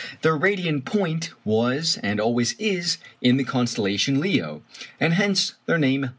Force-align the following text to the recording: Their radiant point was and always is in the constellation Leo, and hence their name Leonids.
Their 0.23 0.35
radiant 0.35 0.83
point 0.85 1.29
was 1.45 1.99
and 2.01 2.19
always 2.19 2.53
is 2.53 2.97
in 3.21 3.37
the 3.37 3.43
constellation 3.43 4.19
Leo, 4.19 4.63
and 4.99 5.13
hence 5.13 5.53
their 5.67 5.77
name 5.77 6.01
Leonids. 6.05 6.09